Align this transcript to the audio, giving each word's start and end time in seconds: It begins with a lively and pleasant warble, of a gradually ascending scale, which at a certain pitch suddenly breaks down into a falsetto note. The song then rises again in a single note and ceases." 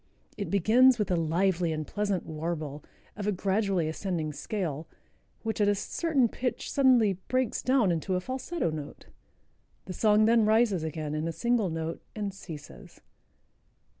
It 0.35 0.49
begins 0.49 0.97
with 0.97 1.11
a 1.11 1.15
lively 1.15 1.71
and 1.71 1.85
pleasant 1.85 2.25
warble, 2.25 2.83
of 3.15 3.27
a 3.27 3.31
gradually 3.31 3.87
ascending 3.87 4.33
scale, 4.33 4.87
which 5.43 5.61
at 5.61 5.67
a 5.67 5.75
certain 5.75 6.27
pitch 6.27 6.71
suddenly 6.71 7.19
breaks 7.27 7.61
down 7.61 7.91
into 7.91 8.15
a 8.15 8.19
falsetto 8.19 8.71
note. 8.71 9.05
The 9.85 9.93
song 9.93 10.25
then 10.25 10.43
rises 10.43 10.81
again 10.83 11.13
in 11.13 11.27
a 11.27 11.31
single 11.31 11.69
note 11.69 12.01
and 12.15 12.33
ceases." 12.33 13.01